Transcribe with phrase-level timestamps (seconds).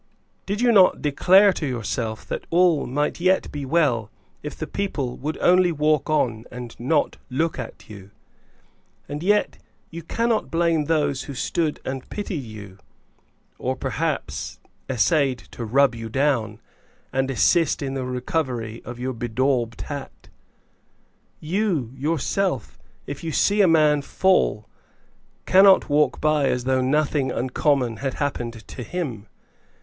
[0.47, 4.09] Did you not declare to yourself that all might yet be well,
[4.41, 8.09] if the people would only walk on and not look at you?
[9.07, 9.59] And yet
[9.91, 12.79] you cannot blame those who stood and pitied you;
[13.59, 14.59] or, perhaps,
[14.89, 16.59] essayed to rub you down,
[17.13, 20.29] and assist you in the recovery of your bedaubed hat.
[21.39, 24.67] You, yourself, if you see a man fall,
[25.45, 29.27] cannot walk by as though nothing uncommon had happened to him.